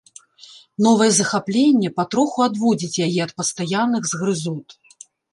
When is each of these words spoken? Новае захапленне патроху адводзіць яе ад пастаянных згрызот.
Новае 0.85 1.09
захапленне 1.17 1.89
патроху 1.99 2.39
адводзіць 2.45 3.01
яе 3.07 3.19
ад 3.25 3.31
пастаянных 3.41 4.09
згрызот. 4.13 4.67